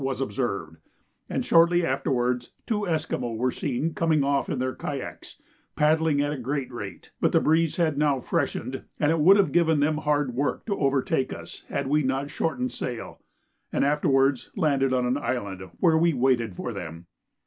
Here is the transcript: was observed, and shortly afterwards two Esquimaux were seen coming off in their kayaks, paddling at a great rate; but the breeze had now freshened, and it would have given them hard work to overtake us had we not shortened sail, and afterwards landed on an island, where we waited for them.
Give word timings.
was 0.03 0.19
observed, 0.19 0.77
and 1.29 1.45
shortly 1.45 1.85
afterwards 1.85 2.53
two 2.65 2.87
Esquimaux 2.87 3.35
were 3.35 3.51
seen 3.51 3.93
coming 3.93 4.23
off 4.23 4.49
in 4.49 4.57
their 4.57 4.73
kayaks, 4.73 5.39
paddling 5.75 6.19
at 6.21 6.33
a 6.33 6.39
great 6.39 6.71
rate; 6.71 7.11
but 7.21 7.31
the 7.31 7.39
breeze 7.39 7.77
had 7.77 7.99
now 7.99 8.19
freshened, 8.19 8.81
and 8.99 9.11
it 9.11 9.19
would 9.19 9.37
have 9.37 9.51
given 9.51 9.79
them 9.79 9.97
hard 9.99 10.33
work 10.33 10.65
to 10.65 10.75
overtake 10.79 11.31
us 11.31 11.65
had 11.69 11.85
we 11.85 12.01
not 12.01 12.31
shortened 12.31 12.71
sail, 12.71 13.21
and 13.71 13.85
afterwards 13.85 14.49
landed 14.55 14.91
on 14.91 15.05
an 15.05 15.19
island, 15.19 15.61
where 15.79 15.99
we 15.99 16.13
waited 16.15 16.55
for 16.55 16.73
them. 16.73 17.05